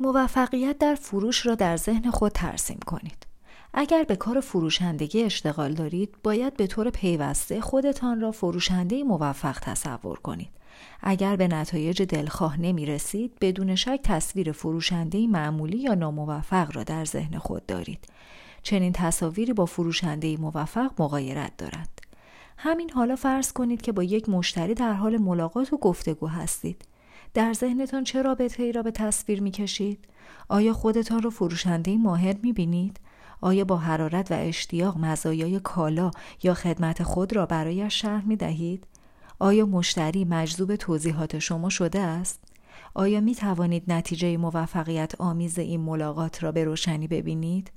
موفقیت 0.00 0.78
در 0.78 0.94
فروش 0.94 1.46
را 1.46 1.54
در 1.54 1.76
ذهن 1.76 2.10
خود 2.10 2.32
ترسیم 2.32 2.78
کنید. 2.86 3.26
اگر 3.74 4.04
به 4.04 4.16
کار 4.16 4.40
فروشندگی 4.40 5.22
اشتغال 5.22 5.74
دارید، 5.74 6.14
باید 6.22 6.56
به 6.56 6.66
طور 6.66 6.90
پیوسته 6.90 7.60
خودتان 7.60 8.20
را 8.20 8.32
فروشنده 8.32 9.04
موفق 9.04 9.58
تصور 9.58 10.18
کنید. 10.18 10.50
اگر 11.02 11.36
به 11.36 11.48
نتایج 11.48 12.02
دلخواه 12.02 12.60
نمی 12.60 12.86
رسید، 12.86 13.32
بدون 13.40 13.74
شک 13.74 14.00
تصویر 14.02 14.52
فروشنده 14.52 15.26
معمولی 15.26 15.78
یا 15.78 15.94
ناموفق 15.94 16.76
را 16.76 16.82
در 16.82 17.04
ذهن 17.04 17.38
خود 17.38 17.66
دارید. 17.66 18.04
چنین 18.62 18.92
تصاویری 18.92 19.52
با 19.52 19.66
فروشنده 19.66 20.36
موفق 20.36 20.90
مقایرت 20.98 21.56
دارد. 21.58 21.88
همین 22.56 22.90
حالا 22.90 23.16
فرض 23.16 23.52
کنید 23.52 23.82
که 23.82 23.92
با 23.92 24.02
یک 24.02 24.28
مشتری 24.28 24.74
در 24.74 24.92
حال 24.92 25.16
ملاقات 25.16 25.72
و 25.72 25.76
گفتگو 25.76 26.26
هستید. 26.26 26.84
در 27.38 27.52
ذهنتان 27.52 28.04
چه 28.04 28.22
رابطه 28.22 28.62
ای 28.62 28.72
را 28.72 28.82
به 28.82 28.90
تصویر 28.90 29.42
می 29.42 29.50
کشید؟ 29.50 30.08
آیا 30.48 30.72
خودتان 30.72 31.22
را 31.22 31.30
فروشنده 31.30 31.96
ماهر 31.96 32.36
می 32.42 32.52
بینید؟ 32.52 33.00
آیا 33.40 33.64
با 33.64 33.76
حرارت 33.76 34.32
و 34.32 34.34
اشتیاق 34.38 34.98
مزایای 34.98 35.60
کالا 35.60 36.10
یا 36.42 36.54
خدمت 36.54 37.02
خود 37.02 37.36
را 37.36 37.46
برایش 37.46 38.00
شرح 38.00 38.24
می 38.24 38.36
دهید؟ 38.36 38.86
آیا 39.38 39.66
مشتری 39.66 40.24
مجذوب 40.24 40.76
توضیحات 40.76 41.38
شما 41.38 41.68
شده 41.68 42.00
است؟ 42.00 42.40
آیا 42.94 43.20
می 43.20 43.34
توانید 43.34 43.92
نتیجه 43.92 44.36
موفقیت 44.36 45.20
آمیز 45.20 45.58
این 45.58 45.80
ملاقات 45.80 46.42
را 46.42 46.52
به 46.52 46.64
روشنی 46.64 47.08
ببینید؟ 47.08 47.70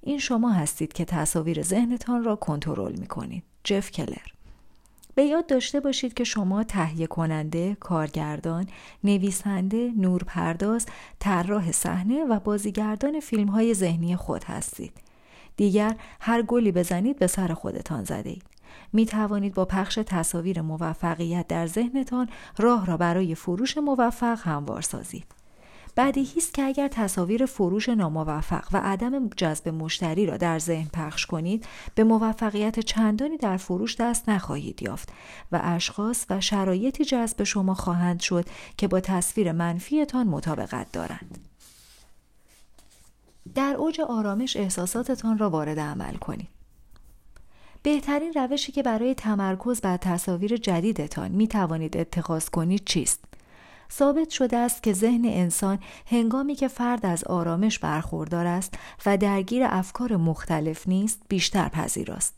این 0.00 0.18
شما 0.18 0.52
هستید 0.52 0.92
که 0.92 1.04
تصاویر 1.04 1.62
ذهنتان 1.62 2.24
را 2.24 2.36
کنترل 2.36 2.98
می 2.98 3.06
کنید. 3.06 3.44
جف 3.64 3.90
کلر 3.90 4.41
به 5.14 5.24
یاد 5.24 5.46
داشته 5.46 5.80
باشید 5.80 6.14
که 6.14 6.24
شما 6.24 6.64
تهیه 6.64 7.06
کننده، 7.06 7.76
کارگردان، 7.80 8.66
نویسنده، 9.04 9.92
نورپرداز، 9.96 10.86
طراح 11.18 11.72
صحنه 11.72 12.24
و 12.24 12.40
بازیگردان 12.40 13.20
فیلم 13.20 13.48
های 13.48 13.74
ذهنی 13.74 14.16
خود 14.16 14.44
هستید. 14.44 14.92
دیگر 15.56 15.96
هر 16.20 16.42
گلی 16.42 16.72
بزنید 16.72 17.18
به 17.18 17.26
سر 17.26 17.54
خودتان 17.54 18.04
زده 18.04 18.30
اید. 18.30 18.42
می 18.92 19.06
توانید 19.06 19.54
با 19.54 19.64
پخش 19.64 19.94
تصاویر 20.06 20.60
موفقیت 20.60 21.48
در 21.48 21.66
ذهنتان 21.66 22.28
راه 22.58 22.86
را 22.86 22.96
برای 22.96 23.34
فروش 23.34 23.78
موفق 23.78 24.38
هموار 24.42 24.80
سازید. 24.80 25.41
بدیهی 25.96 26.38
است 26.40 26.54
که 26.54 26.62
اگر 26.62 26.88
تصاویر 26.88 27.46
فروش 27.46 27.88
ناموفق 27.88 28.68
و 28.72 28.80
عدم 28.84 29.28
جذب 29.28 29.68
مشتری 29.68 30.26
را 30.26 30.36
در 30.36 30.58
ذهن 30.58 30.88
پخش 30.92 31.26
کنید 31.26 31.66
به 31.94 32.04
موفقیت 32.04 32.80
چندانی 32.80 33.36
در 33.36 33.56
فروش 33.56 33.96
دست 33.96 34.28
نخواهید 34.28 34.82
یافت 34.82 35.12
و 35.52 35.60
اشخاص 35.62 36.26
و 36.30 36.40
شرایطی 36.40 37.04
جذب 37.04 37.42
شما 37.42 37.74
خواهند 37.74 38.20
شد 38.20 38.44
که 38.76 38.88
با 38.88 39.00
تصویر 39.00 39.52
منفیتان 39.52 40.26
مطابقت 40.26 40.92
دارند 40.92 41.38
در 43.54 43.74
اوج 43.78 44.00
آرامش 44.00 44.56
احساساتتان 44.56 45.38
را 45.38 45.50
وارد 45.50 45.78
عمل 45.78 46.14
کنید 46.14 46.48
بهترین 47.82 48.32
روشی 48.32 48.72
که 48.72 48.82
برای 48.82 49.14
تمرکز 49.14 49.80
بر 49.80 49.96
تصاویر 49.96 50.56
جدیدتان 50.56 51.30
می 51.30 51.48
توانید 51.48 51.96
اتخاذ 51.96 52.48
کنید 52.48 52.82
چیست؟ 52.84 53.24
ثابت 53.92 54.30
شده 54.30 54.56
است 54.56 54.82
که 54.82 54.92
ذهن 54.92 55.24
انسان 55.24 55.78
هنگامی 56.06 56.54
که 56.54 56.68
فرد 56.68 57.06
از 57.06 57.24
آرامش 57.24 57.78
برخوردار 57.78 58.46
است 58.46 58.74
و 59.06 59.16
درگیر 59.16 59.62
افکار 59.64 60.16
مختلف 60.16 60.88
نیست 60.88 61.22
بیشتر 61.28 61.68
پذیراست. 61.68 62.36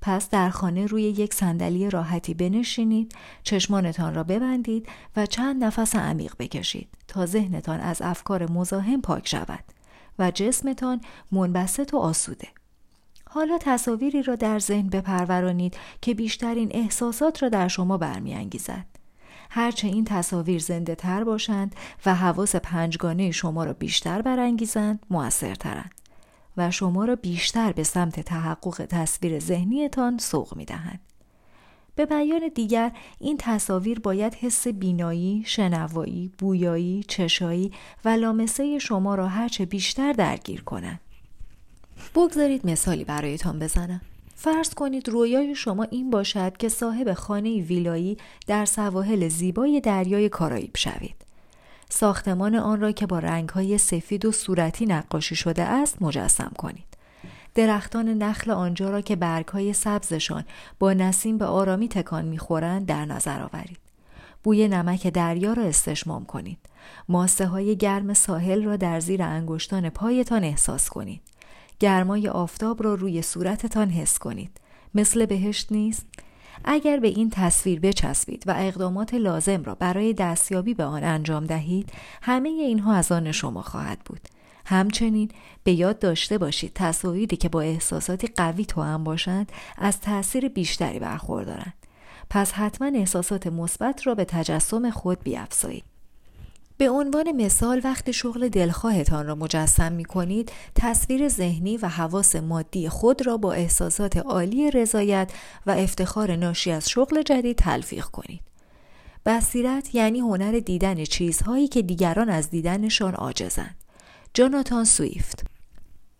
پس 0.00 0.30
در 0.30 0.50
خانه 0.50 0.86
روی 0.86 1.02
یک 1.02 1.34
صندلی 1.34 1.90
راحتی 1.90 2.34
بنشینید، 2.34 3.14
چشمانتان 3.42 4.14
را 4.14 4.24
ببندید 4.24 4.88
و 5.16 5.26
چند 5.26 5.64
نفس 5.64 5.96
عمیق 5.96 6.34
بکشید 6.38 6.88
تا 7.08 7.26
ذهنتان 7.26 7.80
از 7.80 8.02
افکار 8.02 8.52
مزاحم 8.52 9.00
پاک 9.00 9.28
شود 9.28 9.64
و 10.18 10.30
جسمتان 10.30 11.00
منبسط 11.32 11.94
و 11.94 11.96
آسوده. 11.96 12.48
حالا 13.26 13.58
تصاویری 13.60 14.22
را 14.22 14.36
در 14.36 14.58
ذهن 14.58 14.88
بپرورانید 14.88 15.76
که 16.00 16.14
بیشترین 16.14 16.70
احساسات 16.74 17.42
را 17.42 17.48
در 17.48 17.68
شما 17.68 17.98
برمیانگیزد. 17.98 18.93
هرچه 19.56 19.88
این 19.88 20.04
تصاویر 20.04 20.58
زنده 20.58 20.94
تر 20.94 21.24
باشند 21.24 21.76
و 22.06 22.14
حواس 22.14 22.56
پنجگانه 22.56 23.30
شما 23.30 23.64
را 23.64 23.72
بیشتر 23.72 24.22
برانگیزند 24.22 25.06
موثرترند 25.10 25.90
و 26.56 26.70
شما 26.70 27.04
را 27.04 27.16
بیشتر 27.16 27.72
به 27.72 27.82
سمت 27.82 28.20
تحقق 28.20 28.86
تصویر 28.90 29.38
ذهنیتان 29.38 30.18
سوق 30.18 30.56
می 30.56 30.64
دهند. 30.64 31.00
به 31.94 32.06
بیان 32.06 32.50
دیگر 32.54 32.92
این 33.18 33.36
تصاویر 33.40 34.00
باید 34.00 34.34
حس 34.34 34.68
بینایی، 34.68 35.42
شنوایی، 35.46 36.30
بویایی، 36.38 37.04
چشایی 37.08 37.72
و 38.04 38.08
لامسه 38.08 38.78
شما 38.78 39.14
را 39.14 39.28
هرچه 39.28 39.66
بیشتر 39.66 40.12
درگیر 40.12 40.62
کنند. 40.62 41.00
بگذارید 42.14 42.66
مثالی 42.66 43.04
برایتان 43.04 43.58
بزنم. 43.58 44.00
فرض 44.44 44.74
کنید 44.74 45.08
رویای 45.08 45.54
شما 45.54 45.82
این 45.82 46.10
باشد 46.10 46.56
که 46.56 46.68
صاحب 46.68 47.12
خانه 47.12 47.62
ویلایی 47.62 48.16
در 48.46 48.64
سواحل 48.64 49.28
زیبای 49.28 49.80
دریای 49.80 50.28
کارائیب 50.28 50.76
شوید. 50.76 51.14
ساختمان 51.88 52.54
آن 52.54 52.80
را 52.80 52.92
که 52.92 53.06
با 53.06 53.18
رنگهای 53.18 53.78
سفید 53.78 54.24
و 54.24 54.32
صورتی 54.32 54.86
نقاشی 54.86 55.36
شده 55.36 55.62
است 55.62 56.02
مجسم 56.02 56.52
کنید. 56.58 56.84
درختان 57.54 58.08
نخل 58.08 58.50
آنجا 58.50 58.90
را 58.90 59.00
که 59.00 59.16
برگهای 59.16 59.72
سبزشان 59.72 60.44
با 60.78 60.92
نسیم 60.92 61.38
به 61.38 61.44
آرامی 61.44 61.88
تکان 61.88 62.24
می‌خورند 62.24 62.86
در 62.86 63.04
نظر 63.04 63.42
آورید. 63.42 63.78
بوی 64.42 64.68
نمک 64.68 65.06
دریا 65.06 65.52
را 65.52 65.62
استشمام 65.62 66.24
کنید. 66.24 66.58
ماسه 67.08 67.46
های 67.46 67.76
گرم 67.76 68.14
ساحل 68.14 68.64
را 68.64 68.76
در 68.76 69.00
زیر 69.00 69.22
انگشتان 69.22 69.90
پایتان 69.90 70.44
احساس 70.44 70.88
کنید. 70.88 71.20
گرمای 71.84 72.28
آفتاب 72.28 72.82
را 72.82 72.94
روی 72.94 73.22
صورتتان 73.22 73.90
حس 73.90 74.18
کنید. 74.18 74.60
مثل 74.94 75.26
بهشت 75.26 75.72
نیست؟ 75.72 76.06
اگر 76.64 76.96
به 76.96 77.08
این 77.08 77.30
تصویر 77.30 77.80
بچسبید 77.80 78.42
و 78.46 78.54
اقدامات 78.56 79.14
لازم 79.14 79.62
را 79.62 79.74
برای 79.74 80.12
دستیابی 80.12 80.74
به 80.74 80.84
آن 80.84 81.04
انجام 81.04 81.46
دهید 81.46 81.92
همه 82.22 82.48
اینها 82.48 82.94
از 82.94 83.12
آن 83.12 83.32
شما 83.32 83.62
خواهد 83.62 83.98
بود. 84.04 84.20
همچنین 84.66 85.30
به 85.64 85.72
یاد 85.72 85.98
داشته 85.98 86.38
باشید 86.38 86.72
تصاویری 86.74 87.36
که 87.36 87.48
با 87.48 87.60
احساساتی 87.60 88.26
قوی 88.26 88.66
هم 88.76 89.04
باشند 89.04 89.52
از 89.78 90.00
تاثیر 90.00 90.48
بیشتری 90.48 90.98
برخوردارند. 90.98 91.74
پس 92.30 92.52
حتما 92.52 92.90
احساسات 92.94 93.46
مثبت 93.46 94.06
را 94.06 94.14
به 94.14 94.24
تجسم 94.24 94.90
خود 94.90 95.22
بیافزایید. 95.22 95.93
به 96.78 96.90
عنوان 96.90 97.32
مثال 97.32 97.80
وقتی 97.84 98.12
شغل 98.12 98.48
دلخواهتان 98.48 99.26
را 99.26 99.34
مجسم 99.34 99.92
می 99.92 100.04
کنید 100.04 100.52
تصویر 100.74 101.28
ذهنی 101.28 101.76
و 101.76 101.88
حواس 101.88 102.36
مادی 102.36 102.88
خود 102.88 103.26
را 103.26 103.36
با 103.36 103.52
احساسات 103.52 104.16
عالی 104.16 104.70
رضایت 104.70 105.32
و 105.66 105.70
افتخار 105.70 106.36
ناشی 106.36 106.70
از 106.70 106.90
شغل 106.90 107.22
جدید 107.22 107.56
تلفیق 107.56 108.04
کنید. 108.04 108.40
بصیرت 109.26 109.94
یعنی 109.94 110.20
هنر 110.20 110.58
دیدن 110.58 111.04
چیزهایی 111.04 111.68
که 111.68 111.82
دیگران 111.82 112.30
از 112.30 112.50
دیدنشان 112.50 113.14
عاجزند. 113.14 113.76
جاناتان 114.34 114.84
سویفت 114.84 115.44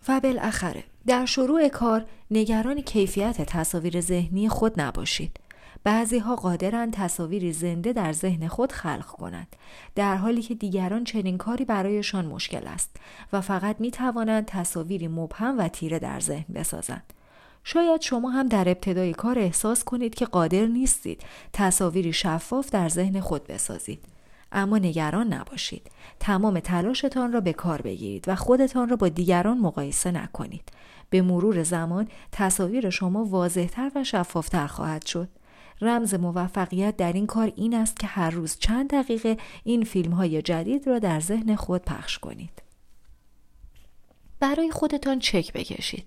و 0.09 0.21
بالاخره 0.21 0.85
در 1.07 1.27
شروع 1.27 1.69
کار 1.69 2.07
نگران 2.31 2.81
کیفیت 2.81 3.43
تصاویر 3.43 4.01
ذهنی 4.01 4.49
خود 4.49 4.81
نباشید. 4.81 5.41
بعضی 5.85 6.19
ها 6.19 6.37
قادرند 6.37 6.93
تصاویری 6.93 7.53
زنده 7.53 7.93
در 7.93 8.13
ذهن 8.13 8.49
خود 8.49 8.73
خلق 8.73 9.07
کنند 9.07 9.57
در 9.95 10.17
حالی 10.17 10.43
که 10.43 10.55
دیگران 10.55 11.05
چنین 11.05 11.39
کاری 11.39 11.65
برایشان 11.65 12.27
مشکل 12.27 12.67
است 12.67 12.97
و 13.33 13.41
فقط 13.41 13.77
می 13.81 13.91
توانند 13.91 14.47
تصاویری 14.47 15.09
مبهم 15.09 15.59
و 15.59 15.69
تیره 15.69 15.99
در 15.99 16.21
ذهن 16.21 16.55
بسازند. 16.55 17.13
شاید 17.65 18.01
شما 18.01 18.31
هم 18.31 18.49
در 18.49 18.69
ابتدای 18.69 19.13
کار 19.13 19.39
احساس 19.39 19.85
کنید 19.85 20.15
که 20.15 20.27
قادر 20.27 20.67
نیستید 20.67 21.23
تصاویری 21.53 22.13
شفاف 22.13 22.71
در 22.71 22.89
ذهن 22.89 23.21
خود 23.21 23.47
بسازید. 23.47 24.05
اما 24.53 24.79
نگران 24.79 25.33
نباشید. 25.33 25.91
تمام 26.21 26.61
تلاشتان 26.61 27.33
را 27.33 27.41
به 27.41 27.53
کار 27.53 27.83
بگیرید 27.83 28.25
و 28.29 28.35
خودتان 28.35 28.89
را 28.89 28.97
با 28.97 29.09
دیگران 29.09 29.59
مقایسه 29.59 30.11
نکنید. 30.11 30.69
به 31.11 31.23
مرور 31.23 31.63
زمان 31.63 32.09
تصاویر 32.33 32.91
شما 32.91 33.25
واضحتر 33.25 33.91
و 33.95 34.05
شفافتر 34.05 34.67
خواهد 34.67 35.07
شد. 35.07 35.29
رمز 35.81 36.15
موفقیت 36.15 36.97
در 36.97 37.13
این 37.13 37.27
کار 37.27 37.53
این 37.57 37.75
است 37.75 38.01
که 38.01 38.07
هر 38.07 38.31
روز 38.31 38.57
چند 38.59 38.91
دقیقه 38.91 39.37
این 39.65 39.85
فیلم 39.85 40.13
های 40.13 40.43
جدید 40.43 40.87
را 40.87 40.99
در 40.99 41.21
ذهن 41.21 41.57
خود 41.57 41.83
پخش 41.83 42.19
کنید. 42.19 42.63
برای 44.41 44.71
خودتان 44.71 45.19
چک 45.19 45.53
بکشید. 45.53 46.05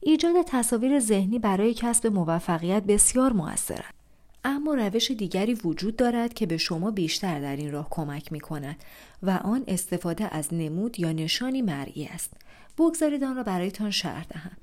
ایجاد 0.00 0.34
تصاویر 0.46 1.00
ذهنی 1.00 1.38
برای 1.38 1.74
کسب 1.74 2.06
موفقیت 2.06 2.82
بسیار 2.82 3.32
موثر 3.32 3.74
است. 3.74 4.02
اما 4.44 4.74
روش 4.74 5.10
دیگری 5.10 5.54
وجود 5.54 5.96
دارد 5.96 6.34
که 6.34 6.46
به 6.46 6.56
شما 6.56 6.90
بیشتر 6.90 7.40
در 7.40 7.56
این 7.56 7.72
راه 7.72 7.86
کمک 7.90 8.32
می 8.32 8.40
کند 8.40 8.76
و 9.22 9.30
آن 9.30 9.64
استفاده 9.68 10.34
از 10.34 10.54
نمود 10.54 11.00
یا 11.00 11.12
نشانی 11.12 11.62
مرئی 11.62 12.06
است. 12.06 12.30
بگذارید 12.78 13.24
آن 13.24 13.36
را 13.36 13.42
برایتان 13.42 13.90
شرح 13.90 14.24
دهم. 14.24 14.56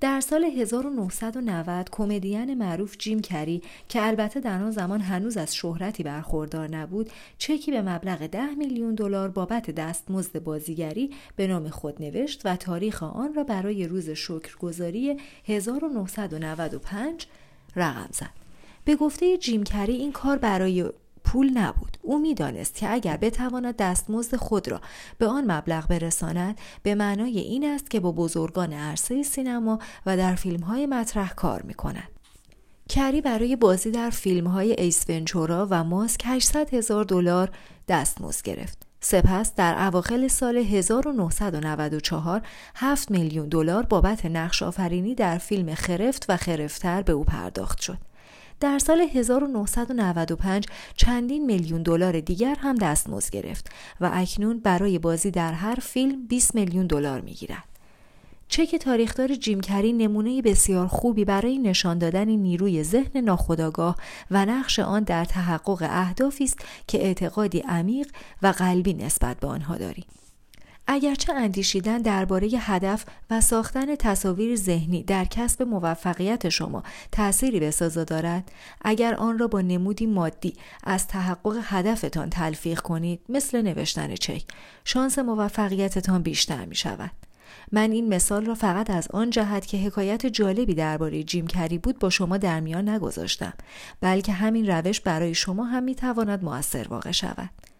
در 0.00 0.20
سال 0.20 0.44
1990 0.44 1.90
کمدین 1.90 2.54
معروف 2.54 2.96
جیم 2.98 3.20
کری 3.20 3.62
که 3.88 4.06
البته 4.06 4.40
در 4.40 4.62
آن 4.62 4.70
زمان 4.70 5.00
هنوز 5.00 5.36
از 5.36 5.56
شهرتی 5.56 6.02
برخوردار 6.02 6.68
نبود 6.68 7.10
چکی 7.38 7.70
به 7.70 7.82
مبلغ 7.82 8.26
10 8.26 8.54
میلیون 8.54 8.94
دلار 8.94 9.28
بابت 9.28 9.70
دستمزد 9.70 10.38
بازیگری 10.38 11.10
به 11.36 11.46
نام 11.46 11.68
خود 11.68 12.02
نوشت 12.02 12.40
و 12.44 12.56
تاریخ 12.56 13.02
آن 13.02 13.34
را 13.34 13.44
برای 13.44 13.86
روز 13.86 14.10
شکرگزاری 14.10 15.20
1995 15.44 17.26
رقم 17.76 18.08
زد. 18.12 18.30
به 18.84 18.96
گفته 18.96 19.38
جیم 19.38 19.62
کری 19.62 19.92
این 19.92 20.12
کار 20.12 20.38
برای 20.38 20.90
پول 21.34 21.58
نبود 21.58 21.98
او 22.02 22.18
می‌دانست 22.18 22.74
که 22.74 22.92
اگر 22.92 23.16
بتواند 23.16 23.76
دستمزد 23.76 24.36
خود 24.36 24.68
را 24.68 24.80
به 25.18 25.26
آن 25.26 25.50
مبلغ 25.50 25.88
برساند 25.88 26.58
به 26.82 26.94
معنای 26.94 27.38
این 27.38 27.64
است 27.64 27.90
که 27.90 28.00
با 28.00 28.12
بزرگان 28.12 28.72
عرصه 28.72 29.22
سینما 29.22 29.78
و 30.06 30.16
در 30.16 30.34
فیلم 30.34 30.60
های 30.60 30.86
مطرح 30.86 31.34
کار 31.34 31.62
می 31.62 31.74
کند. 31.74 32.08
کری 32.88 33.20
برای 33.20 33.56
بازی 33.56 33.90
در 33.90 34.10
فیلم 34.10 34.46
های 34.46 34.72
ایس 34.78 35.04
و 35.46 35.84
ماسک 35.84 36.22
800 36.24 36.74
هزار 36.74 37.04
دلار 37.04 37.50
دستمزد 37.88 38.42
گرفت. 38.42 38.86
سپس 39.00 39.54
در 39.54 39.86
اواخر 39.86 40.28
سال 40.28 40.56
1994 40.56 42.42
7 42.74 43.10
میلیون 43.10 43.48
دلار 43.48 43.82
بابت 43.82 44.26
نقش 44.26 44.62
آفرینی 44.62 45.14
در 45.14 45.38
فیلم 45.38 45.74
خرفت 45.74 46.26
و 46.28 46.36
خرفتر 46.36 47.02
به 47.02 47.12
او 47.12 47.24
پرداخت 47.24 47.80
شد. 47.80 48.13
در 48.64 48.78
سال 48.78 49.00
1995 49.00 50.66
چندین 50.96 51.46
میلیون 51.46 51.82
دلار 51.82 52.20
دیگر 52.20 52.56
هم 52.60 52.74
دستمزد 52.74 53.30
گرفت 53.30 53.70
و 54.00 54.10
اکنون 54.12 54.58
برای 54.58 54.98
بازی 54.98 55.30
در 55.30 55.52
هر 55.52 55.74
فیلم 55.74 56.26
20 56.26 56.54
میلیون 56.54 56.86
دلار 56.86 57.20
می‌گیرد. 57.20 57.64
چک 58.48 58.76
تاریخدار 58.76 59.34
جیم 59.34 59.60
کری 59.60 59.92
نمونه 59.92 60.42
بسیار 60.42 60.86
خوبی 60.86 61.24
برای 61.24 61.58
نشان 61.58 61.98
دادن 61.98 62.28
نیروی 62.28 62.82
ذهن 62.82 63.20
ناخودآگاه 63.20 63.96
و 64.30 64.46
نقش 64.46 64.78
آن 64.78 65.02
در 65.02 65.24
تحقق 65.24 65.82
اهدافی 65.90 66.44
است 66.44 66.58
که 66.86 67.04
اعتقادی 67.04 67.58
عمیق 67.58 68.06
و 68.42 68.46
قلبی 68.46 68.94
نسبت 68.94 69.40
به 69.40 69.46
آنها 69.46 69.76
داریم. 69.76 70.06
اگرچه 70.86 71.32
اندیشیدن 71.32 71.98
درباره 71.98 72.48
هدف 72.58 73.04
و 73.30 73.40
ساختن 73.40 73.96
تصاویر 73.96 74.56
ذهنی 74.56 75.02
در 75.02 75.24
کسب 75.24 75.62
موفقیت 75.62 76.48
شما 76.48 76.82
تأثیری 77.12 77.60
به 77.60 77.70
سازا 77.70 78.04
دارد 78.04 78.50
اگر 78.82 79.14
آن 79.14 79.38
را 79.38 79.46
با 79.46 79.60
نمودی 79.60 80.06
مادی 80.06 80.54
از 80.84 81.08
تحقق 81.08 81.60
هدفتان 81.62 82.30
تلفیق 82.30 82.80
کنید 82.80 83.20
مثل 83.28 83.62
نوشتن 83.62 84.14
چک 84.14 84.44
شانس 84.84 85.18
موفقیتتان 85.18 86.22
بیشتر 86.22 86.64
می 86.64 86.74
شود 86.74 87.10
من 87.72 87.92
این 87.92 88.14
مثال 88.14 88.46
را 88.46 88.54
فقط 88.54 88.90
از 88.90 89.08
آن 89.08 89.30
جهت 89.30 89.66
که 89.66 89.76
حکایت 89.76 90.26
جالبی 90.26 90.74
درباره 90.74 91.22
جیم 91.22 91.46
کری 91.46 91.78
بود 91.78 91.98
با 91.98 92.10
شما 92.10 92.36
در 92.36 92.60
میان 92.60 92.88
نگذاشتم 92.88 93.52
بلکه 94.00 94.32
همین 94.32 94.66
روش 94.70 95.00
برای 95.00 95.34
شما 95.34 95.64
هم 95.64 95.82
می 95.82 95.94
تواند 95.94 96.44
موثر 96.44 96.88
واقع 96.88 97.10
شود. 97.10 97.73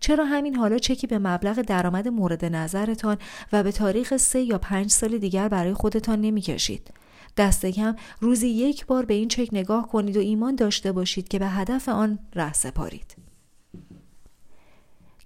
چرا 0.00 0.24
همین 0.24 0.54
حالا 0.54 0.78
چکی 0.78 1.06
به 1.06 1.18
مبلغ 1.18 1.60
درآمد 1.60 2.08
مورد 2.08 2.44
نظرتان 2.44 3.16
و 3.52 3.62
به 3.62 3.72
تاریخ 3.72 4.16
سه 4.16 4.40
یا 4.40 4.58
پنج 4.58 4.90
سال 4.90 5.18
دیگر 5.18 5.48
برای 5.48 5.74
خودتان 5.74 6.20
نمی 6.20 6.40
کشید؟ 6.40 6.90
دست 7.36 7.66
کم 7.66 7.96
روزی 8.20 8.48
یک 8.48 8.86
بار 8.86 9.04
به 9.04 9.14
این 9.14 9.28
چک 9.28 9.48
نگاه 9.52 9.88
کنید 9.88 10.16
و 10.16 10.20
ایمان 10.20 10.54
داشته 10.54 10.92
باشید 10.92 11.28
که 11.28 11.38
به 11.38 11.48
هدف 11.48 11.88
آن 11.88 12.18
ره 12.34 12.52
سپارید. 12.52 13.16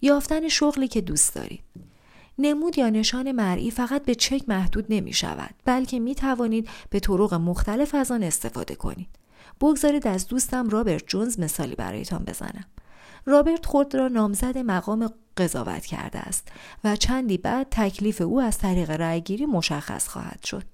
یافتن 0.03 0.49
شغلی 0.49 0.89
که 0.89 1.01
دوست 1.01 1.35
دارید 1.35 1.65
نمود 2.39 2.79
یا 2.79 2.91
نشان 2.91 3.33
مرئی 3.33 3.71
فقط 3.71 4.05
به 4.05 4.15
چک 4.15 4.49
محدود 4.49 4.87
نمی 4.89 5.13
شود 5.13 5.55
بلکه 5.65 5.99
می 5.99 6.15
توانید 6.15 6.69
به 6.91 7.01
طرق 7.01 7.35
مختلف 7.35 7.95
از 7.95 8.11
آن 8.11 8.23
استفاده 8.23 8.75
کنید. 8.75 9.09
بگذارید 9.61 10.07
از 10.07 10.27
دوستم 10.27 10.69
رابرت 10.69 11.07
جونز 11.07 11.41
مثالی 11.41 11.75
برایتان 11.75 12.25
بزنم. 12.25 12.65
رابرت 13.27 13.67
خود 13.67 13.95
را 13.95 14.09
نامزد 14.09 14.59
مقام 14.59 15.11
قضاوت 15.37 15.87
کرده 15.87 16.19
است 16.19 16.49
و 16.85 16.97
چندی 16.97 17.39
بعد 17.39 17.67
تکلیف 17.71 18.21
او 18.21 18.41
از 18.41 18.59
طریق 18.59 18.91
رأیگیری 18.91 19.47
مشخص 19.47 20.09
خواهد 20.09 20.45
شد. 20.45 20.65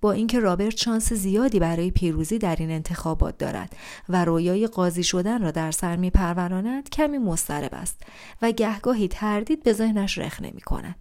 با 0.00 0.12
اینکه 0.12 0.40
رابرت 0.40 0.76
شانس 0.76 1.12
زیادی 1.12 1.60
برای 1.60 1.90
پیروزی 1.90 2.38
در 2.38 2.56
این 2.56 2.70
انتخابات 2.70 3.38
دارد 3.38 3.76
و 4.08 4.24
رویای 4.24 4.66
قاضی 4.66 5.02
شدن 5.02 5.42
را 5.42 5.50
در 5.50 5.70
سر 5.70 5.96
می 5.96 6.10
پروراند 6.10 6.90
کمی 6.90 7.18
مضطرب 7.18 7.74
است 7.74 8.00
و 8.42 8.50
گهگاهی 8.50 9.08
تردید 9.08 9.62
به 9.62 9.72
ذهنش 9.72 10.18
رخنه 10.18 10.42
می 10.42 10.60
کند. 10.60 10.94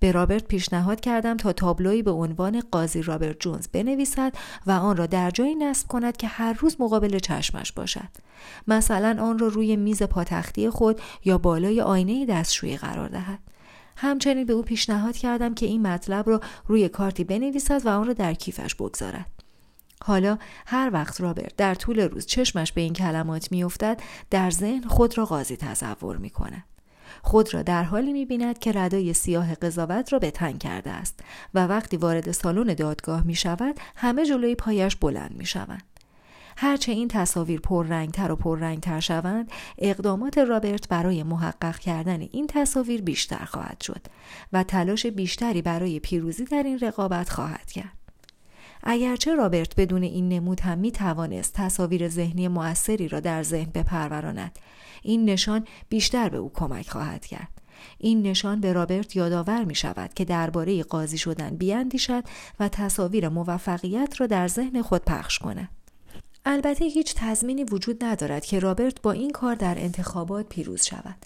به 0.00 0.12
رابرت 0.12 0.44
پیشنهاد 0.44 1.00
کردم 1.00 1.36
تا 1.36 1.52
تابلویی 1.52 2.02
به 2.02 2.10
عنوان 2.10 2.62
قاضی 2.70 3.02
رابرت 3.02 3.40
جونز 3.40 3.68
بنویسد 3.68 4.32
و 4.66 4.70
آن 4.70 4.96
را 4.96 5.06
در 5.06 5.30
جایی 5.30 5.54
نصب 5.54 5.88
کند 5.88 6.16
که 6.16 6.26
هر 6.26 6.52
روز 6.52 6.76
مقابل 6.80 7.18
چشمش 7.18 7.72
باشد. 7.72 8.08
مثلا 8.68 9.22
آن 9.22 9.38
را 9.38 9.48
روی 9.48 9.76
میز 9.76 10.02
پاتختی 10.02 10.70
خود 10.70 11.00
یا 11.24 11.38
بالای 11.38 11.80
آینه 11.80 12.26
دستشویی 12.26 12.76
قرار 12.76 13.08
دهد. 13.08 13.38
همچنین 13.96 14.46
به 14.46 14.52
او 14.52 14.62
پیشنهاد 14.62 15.16
کردم 15.16 15.54
که 15.54 15.66
این 15.66 15.82
مطلب 15.86 16.28
را 16.28 16.40
روی 16.66 16.88
کارتی 16.88 17.24
بنویسد 17.24 17.86
و 17.86 17.88
آن 17.88 18.06
را 18.06 18.12
در 18.12 18.34
کیفش 18.34 18.74
بگذارد. 18.74 19.26
حالا 20.02 20.38
هر 20.66 20.90
وقت 20.92 21.20
رابرت 21.20 21.56
در 21.56 21.74
طول 21.74 22.00
روز 22.00 22.26
چشمش 22.26 22.72
به 22.72 22.80
این 22.80 22.92
کلمات 22.92 23.52
میافتد 23.52 24.00
در 24.30 24.50
ذهن 24.50 24.82
خود 24.82 25.18
را 25.18 25.24
قاضی 25.24 25.56
تصور 25.56 26.16
می 26.16 26.30
کند. 26.30 26.64
خود 27.22 27.54
را 27.54 27.62
در 27.62 27.82
حالی 27.82 28.12
می 28.12 28.24
بیند 28.24 28.58
که 28.58 28.72
ردای 28.72 29.12
سیاه 29.12 29.54
قضاوت 29.54 30.12
را 30.12 30.18
به 30.18 30.30
تن 30.30 30.58
کرده 30.58 30.90
است 30.90 31.20
و 31.54 31.66
وقتی 31.66 31.96
وارد 31.96 32.32
سالن 32.32 32.74
دادگاه 32.74 33.22
می 33.22 33.34
شود 33.34 33.74
همه 33.96 34.26
جلوی 34.26 34.54
پایش 34.54 34.96
بلند 34.96 35.34
می 35.38 35.46
شوند. 35.46 35.82
هرچه 36.60 36.92
این 36.92 37.08
تصاویر 37.08 37.60
پررنگتر 37.60 38.32
و 38.32 38.36
پررنگتر 38.36 39.00
شوند 39.00 39.50
اقدامات 39.78 40.38
رابرت 40.38 40.88
برای 40.88 41.22
محقق 41.22 41.78
کردن 41.78 42.20
این 42.20 42.46
تصاویر 42.46 43.02
بیشتر 43.02 43.44
خواهد 43.44 43.80
شد 43.80 44.00
و 44.52 44.62
تلاش 44.62 45.06
بیشتری 45.06 45.62
برای 45.62 46.00
پیروزی 46.00 46.44
در 46.44 46.62
این 46.62 46.78
رقابت 46.78 47.30
خواهد 47.30 47.72
کرد 47.72 47.97
اگرچه 48.82 49.34
رابرت 49.34 49.76
بدون 49.76 50.02
این 50.02 50.28
نمود 50.28 50.60
هم 50.60 50.78
می 50.78 50.92
توانست 50.92 51.54
تصاویر 51.54 52.08
ذهنی 52.08 52.48
موثری 52.48 53.08
را 53.08 53.20
در 53.20 53.42
ذهن 53.42 53.70
بپروراند 53.70 54.58
این 55.02 55.24
نشان 55.24 55.66
بیشتر 55.88 56.28
به 56.28 56.36
او 56.36 56.52
کمک 56.54 56.90
خواهد 56.90 57.26
کرد. 57.26 57.48
این 57.98 58.22
نشان 58.22 58.60
به 58.60 58.72
رابرت 58.72 59.16
یادآور 59.16 59.64
می 59.64 59.74
شود 59.74 60.14
که 60.14 60.24
درباره 60.24 60.82
قاضی 60.82 61.18
شدن 61.18 61.56
بیاندیشد 61.56 62.24
و 62.60 62.68
تصاویر 62.68 63.28
موفقیت 63.28 64.20
را 64.20 64.26
در 64.26 64.48
ذهن 64.48 64.82
خود 64.82 65.04
پخش 65.04 65.38
کند. 65.38 65.68
البته 66.44 66.84
هیچ 66.84 67.14
تضمینی 67.14 67.64
وجود 67.64 68.04
ندارد 68.04 68.44
که 68.44 68.58
رابرت 68.58 69.02
با 69.02 69.12
این 69.12 69.30
کار 69.30 69.54
در 69.54 69.74
انتخابات 69.78 70.48
پیروز 70.48 70.82
شود. 70.82 71.16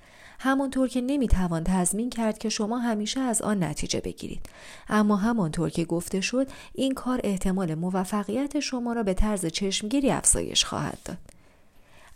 همانطور 0.44 0.88
که 0.88 1.00
نمی‌توان 1.00 1.64
تضمین 1.64 2.10
کرد 2.10 2.38
که 2.38 2.48
شما 2.48 2.78
همیشه 2.78 3.20
از 3.20 3.42
آن 3.42 3.64
نتیجه 3.64 4.00
بگیرید. 4.00 4.46
اما 4.88 5.16
همانطور 5.16 5.70
که 5.70 5.84
گفته 5.84 6.20
شد 6.20 6.46
این 6.74 6.94
کار 6.94 7.20
احتمال 7.24 7.74
موفقیت 7.74 8.60
شما 8.60 8.92
را 8.92 9.02
به 9.02 9.14
طرز 9.14 9.46
چشمگیری 9.46 10.10
افزایش 10.10 10.64
خواهد 10.64 10.98
داد. 11.04 11.18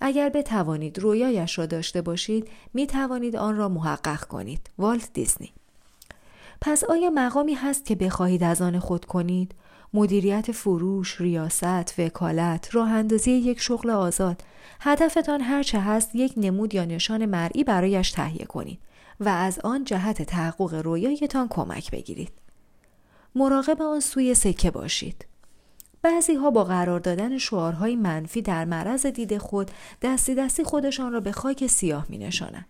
اگر 0.00 0.28
بتوانید 0.28 0.98
رویایش 0.98 1.58
را 1.58 1.66
داشته 1.66 2.02
باشید 2.02 2.48
می 2.74 2.86
توانید 2.86 3.36
آن 3.36 3.56
را 3.56 3.68
محقق 3.68 4.24
کنید. 4.24 4.70
والت 4.78 5.12
دیزنی. 5.12 5.52
پس 6.60 6.84
آیا 6.84 7.10
مقامی 7.10 7.54
هست 7.54 7.84
که 7.84 7.94
بخواهید 7.94 8.42
از 8.42 8.62
آن 8.62 8.78
خود 8.78 9.04
کنید؟ 9.04 9.54
مدیریت 9.96 10.52
فروش، 10.52 11.20
ریاست، 11.20 11.98
وکالت، 11.98 12.68
راه 12.72 12.90
اندازی 12.90 13.30
یک 13.30 13.60
شغل 13.60 13.90
آزاد 13.90 14.42
هدفتان 14.80 15.40
هرچه 15.40 15.80
هست 15.80 16.14
یک 16.14 16.32
نمود 16.36 16.74
یا 16.74 16.84
نشان 16.84 17.26
مرئی 17.26 17.64
برایش 17.64 18.10
تهیه 18.10 18.44
کنید 18.44 18.78
و 19.20 19.28
از 19.28 19.58
آن 19.58 19.84
جهت 19.84 20.22
تحقق 20.22 20.74
رویایتان 20.74 21.48
کمک 21.48 21.90
بگیرید. 21.90 22.32
مراقب 23.34 23.82
آن 23.82 24.00
سوی 24.00 24.34
سکه 24.34 24.70
باشید. 24.70 25.26
بعضی 26.02 26.34
ها 26.34 26.50
با 26.50 26.64
قرار 26.64 27.00
دادن 27.00 27.38
شعارهای 27.38 27.96
منفی 27.96 28.42
در 28.42 28.64
معرض 28.64 29.06
دید 29.06 29.38
خود 29.38 29.70
دستی 30.02 30.34
دستی 30.34 30.64
خودشان 30.64 31.12
را 31.12 31.20
به 31.20 31.32
خاک 31.32 31.66
سیاه 31.66 32.06
می 32.08 32.18
نشانند. 32.18 32.66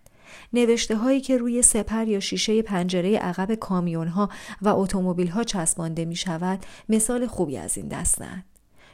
نوشته 0.53 0.95
هایی 0.95 1.21
که 1.21 1.37
روی 1.37 1.61
سپر 1.61 2.07
یا 2.07 2.19
شیشه 2.19 2.61
پنجره 2.61 3.17
عقب 3.17 3.55
کامیون 3.55 4.07
ها 4.07 4.29
و 4.61 4.69
اتومبیل 4.69 5.27
ها 5.27 5.43
چسبانده 5.43 6.05
می 6.05 6.15
شود 6.15 6.59
مثال 6.89 7.27
خوبی 7.27 7.57
از 7.57 7.77
این 7.77 7.87
دستند. 7.87 8.43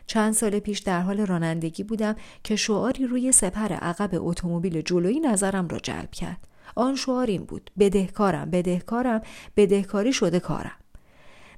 چند 0.07 0.33
سال 0.33 0.59
پیش 0.59 0.79
در 0.79 1.01
حال 1.01 1.19
رانندگی 1.19 1.83
بودم 1.83 2.15
که 2.43 2.55
شعاری 2.55 3.07
روی 3.07 3.31
سپر 3.31 3.73
عقب 3.73 4.09
اتومبیل 4.13 4.81
جلویی 4.81 5.19
نظرم 5.19 5.67
را 5.67 5.79
جلب 5.79 6.11
کرد. 6.11 6.47
آن 6.75 6.95
شعار 6.95 7.27
این 7.27 7.43
بود 7.43 7.71
بدهکارم 7.79 8.49
بدهکارم 8.49 9.21
بدهکاری 9.57 10.13
شده 10.13 10.39
کارم 10.39 10.82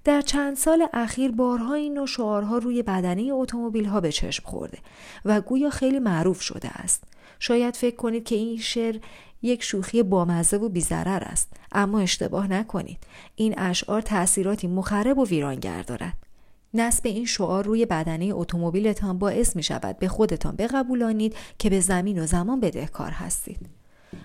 در 0.05 0.21
چند 0.21 0.57
سال 0.57 0.87
اخیر 0.93 1.31
بارها 1.31 1.73
این 1.73 1.93
نوع 1.93 2.05
شعارها 2.07 2.57
روی 2.57 2.83
بدنه 2.83 3.29
اتومبیل 3.31 3.85
ها 3.85 4.01
به 4.01 4.11
چشم 4.11 4.43
خورده 4.45 4.77
و 5.25 5.41
گویا 5.41 5.69
خیلی 5.69 5.99
معروف 5.99 6.41
شده 6.41 6.67
است. 6.67 7.03
شاید 7.39 7.75
فکر 7.75 7.95
کنید 7.95 8.23
که 8.23 8.35
این 8.35 8.57
شعر 8.57 8.99
یک 9.41 9.63
شوخی 9.63 10.03
بامزه 10.03 10.57
و 10.57 10.69
بیزرر 10.69 11.23
است 11.23 11.53
اما 11.71 11.99
اشتباه 11.99 12.47
نکنید. 12.47 12.97
این 13.35 13.59
اشعار 13.59 14.01
تأثیراتی 14.01 14.67
مخرب 14.67 15.17
و 15.17 15.25
ویرانگر 15.25 15.81
دارد 15.81 16.17
نصب 16.73 17.05
این 17.05 17.25
شعار 17.25 17.65
روی 17.65 17.85
بدنه 17.85 18.31
اتومبیلتان 18.33 19.19
باعث 19.19 19.55
می 19.55 19.63
شود 19.63 19.99
به 19.99 20.07
خودتان 20.07 20.55
بقبولانید 20.55 21.35
که 21.59 21.69
به 21.69 21.79
زمین 21.79 22.19
و 22.19 22.25
زمان 22.25 22.59
بدهکار 22.59 23.11
هستید. 23.11 23.74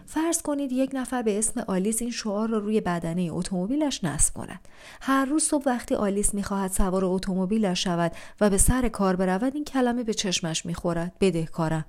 فرض 0.07 0.43
کنید 0.43 0.73
یک 0.73 0.91
نفر 0.93 1.23
به 1.23 1.39
اسم 1.39 1.61
آلیس 1.61 2.03
این 2.03 2.11
شعار 2.11 2.49
را 2.49 2.59
روی 2.59 2.81
بدنه 2.81 3.29
اتومبیلش 3.33 4.05
نصب 4.05 4.35
کند 4.35 4.61
هر 5.01 5.25
روز 5.25 5.43
صبح 5.43 5.65
وقتی 5.67 5.95
آلیس 5.95 6.35
می‌خواهد 6.35 6.71
سوار 6.71 7.05
اتومبیلش 7.05 7.85
شود 7.85 8.13
و 8.41 8.51
به 8.51 8.59
سر 8.59 8.89
کار 8.89 9.17
برود 9.17 9.55
این 9.55 9.65
کلمه 9.65 10.03
به 10.03 10.15
چشمش 10.15 10.67
می‌خورد. 10.67 11.13
بدهکارم. 11.21 11.85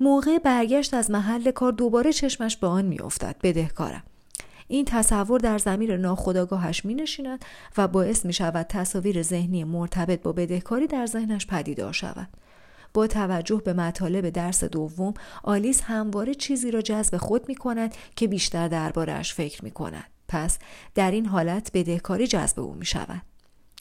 موقع 0.00 0.38
برگشت 0.38 0.94
از 0.94 1.10
محل 1.10 1.50
کار 1.50 1.72
دوباره 1.72 2.12
چشمش 2.12 2.56
به 2.56 2.66
آن 2.66 2.84
میافتد 2.84 3.36
بدهکارم. 3.42 4.02
این 4.68 4.84
تصور 4.84 5.40
در 5.40 5.58
زمیر 5.58 5.96
ناخودآگاهش 5.96 6.84
می 6.84 6.94
نشیند 6.94 7.44
و 7.76 7.88
باعث 7.88 8.24
می 8.24 8.32
شود 8.32 8.66
تصاویر 8.68 9.22
ذهنی 9.22 9.64
مرتبط 9.64 10.22
با 10.22 10.32
بدهکاری 10.32 10.86
در 10.86 11.06
ذهنش 11.06 11.46
پدیدار 11.46 11.92
شود. 11.92 12.28
با 12.94 13.06
توجه 13.06 13.62
به 13.64 13.72
مطالب 13.72 14.30
درس 14.30 14.64
دوم 14.64 15.14
آلیس 15.44 15.82
همواره 15.84 16.34
چیزی 16.34 16.70
را 16.70 16.82
جذب 16.82 17.16
خود 17.16 17.48
می 17.48 17.54
کند 17.54 17.94
که 18.16 18.28
بیشتر 18.28 18.68
دربارهش 18.68 19.34
فکر 19.34 19.64
می 19.64 19.70
کند. 19.70 20.04
پس 20.28 20.58
در 20.94 21.10
این 21.10 21.26
حالت 21.26 21.70
بدهکاری 21.74 22.26
جذب 22.26 22.60
او 22.60 22.74
می 22.74 22.86
شود. 22.86 23.22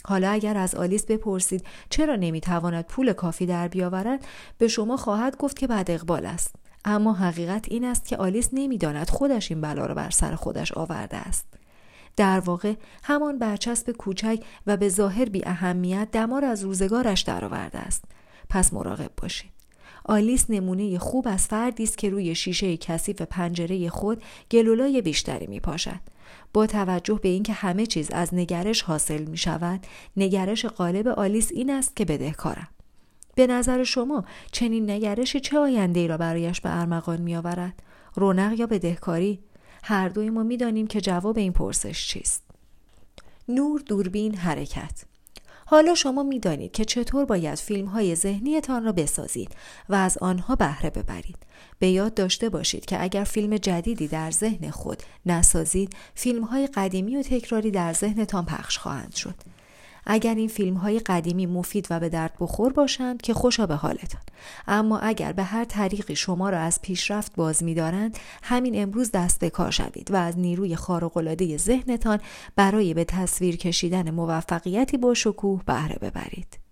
حالا 0.05 0.29
اگر 0.29 0.57
از 0.57 0.75
آلیس 0.75 1.05
بپرسید 1.05 1.65
چرا 1.89 2.15
نمی‌تواند 2.15 2.85
پول 2.85 3.13
کافی 3.13 3.45
در 3.45 3.67
بیاورد 3.67 4.25
به 4.57 4.67
شما 4.67 4.97
خواهد 4.97 5.37
گفت 5.37 5.59
که 5.59 5.67
بد 5.67 5.91
اقبال 5.91 6.25
است 6.25 6.55
اما 6.85 7.13
حقیقت 7.13 7.65
این 7.67 7.85
است 7.85 8.05
که 8.05 8.17
آلیس 8.17 8.49
نمی‌داند 8.53 9.09
خودش 9.09 9.51
این 9.51 9.61
بلا 9.61 9.85
را 9.85 9.93
بر 9.93 10.09
سر 10.09 10.35
خودش 10.35 10.71
آورده 10.71 11.17
است 11.17 11.45
در 12.15 12.39
واقع 12.39 12.73
همان 13.03 13.39
برچسب 13.39 13.91
کوچک 13.91 14.43
و 14.67 14.77
به 14.77 14.89
ظاهر 14.89 15.25
بی 15.25 15.45
اهمیت 15.45 16.07
دمار 16.11 16.45
از 16.45 16.63
روزگارش 16.63 17.21
درآورده 17.21 17.79
است 17.79 18.03
پس 18.49 18.73
مراقب 18.73 19.11
باشید 19.17 19.59
آلیس 20.05 20.45
نمونه 20.49 20.99
خوب 20.99 21.27
از 21.27 21.47
فردی 21.47 21.83
است 21.83 21.97
که 21.97 22.09
روی 22.09 22.35
شیشه 22.35 22.77
کثیف 22.77 23.21
پنجره 23.21 23.89
خود 23.89 24.23
گلولای 24.51 25.01
بیشتری 25.01 25.47
می 25.47 25.59
پاشد. 25.59 25.99
با 26.53 26.67
توجه 26.67 27.19
به 27.23 27.29
اینکه 27.29 27.53
همه 27.53 27.85
چیز 27.85 28.11
از 28.11 28.33
نگرش 28.33 28.81
حاصل 28.81 29.23
می 29.23 29.37
شود، 29.37 29.87
نگرش 30.17 30.65
غالب 30.65 31.07
آلیس 31.07 31.51
این 31.51 31.69
است 31.69 31.95
که 31.95 32.05
بدهکارم. 32.05 32.67
به 33.35 33.47
نظر 33.47 33.83
شما 33.83 34.25
چنین 34.51 34.89
نگرشی 34.89 35.39
چه 35.39 35.59
آینده 35.59 35.99
ای 35.99 36.07
را 36.07 36.17
برایش 36.17 36.61
به 36.61 36.79
ارمغان 36.79 37.21
می 37.21 37.35
آورد؟ 37.35 37.73
رونق 38.15 38.59
یا 38.59 38.67
بدهکاری؟ 38.67 39.39
هر 39.83 40.09
دوی 40.09 40.29
ما 40.29 40.43
می 40.43 40.57
دانیم 40.57 40.87
که 40.87 41.01
جواب 41.01 41.37
این 41.37 41.53
پرسش 41.53 42.07
چیست. 42.07 42.43
نور 43.47 43.81
دوربین 43.85 44.35
حرکت 44.35 45.08
حالا 45.71 45.95
شما 45.95 46.23
می 46.23 46.39
دانید 46.39 46.71
که 46.71 46.85
چطور 46.85 47.25
باید 47.25 47.55
فیلم 47.57 47.85
های 47.85 48.15
ذهنیتان 48.15 48.83
را 48.83 48.91
بسازید 48.91 49.55
و 49.89 49.95
از 49.95 50.17
آنها 50.17 50.55
بهره 50.55 50.89
ببرید. 50.89 51.37
به 51.79 51.89
یاد 51.89 52.13
داشته 52.13 52.49
باشید 52.49 52.85
که 52.85 53.03
اگر 53.03 53.23
فیلم 53.23 53.57
جدیدی 53.57 54.07
در 54.07 54.31
ذهن 54.31 54.69
خود 54.69 55.03
نسازید، 55.25 55.95
فیلم 56.15 56.43
های 56.43 56.67
قدیمی 56.67 57.17
و 57.17 57.23
تکراری 57.23 57.71
در 57.71 57.93
ذهنتان 57.93 58.45
پخش 58.45 58.77
خواهند 58.77 59.15
شد. 59.15 59.35
اگر 60.11 60.35
این 60.35 60.47
فیلم 60.47 60.73
های 60.73 60.99
قدیمی 60.99 61.45
مفید 61.45 61.87
و 61.89 61.99
به 61.99 62.09
درد 62.09 62.33
بخور 62.39 62.73
باشند 62.73 63.21
که 63.21 63.33
خوشا 63.33 63.65
به 63.65 63.75
حالتان. 63.75 64.21
اما 64.67 64.99
اگر 64.99 65.31
به 65.31 65.43
هر 65.43 65.65
طریقی 65.65 66.15
شما 66.15 66.49
را 66.49 66.59
از 66.59 66.81
پیشرفت 66.81 67.35
باز 67.35 67.63
می‌دارند 67.63 68.17
همین 68.43 68.81
امروز 68.81 69.11
دست 69.11 69.39
به 69.39 69.49
کار 69.49 69.71
شوید 69.71 70.11
و 70.11 70.15
از 70.15 70.39
نیروی 70.39 70.75
خارق‌العاده 70.75 71.57
ذهنتان 71.57 72.19
برای 72.55 72.93
به 72.93 73.03
تصویر 73.03 73.57
کشیدن 73.57 74.09
موفقیتی 74.11 74.97
با 74.97 75.13
شکوه 75.13 75.61
بهره 75.65 75.97
ببرید. 76.01 76.68